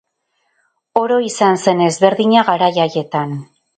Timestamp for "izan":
1.27-1.61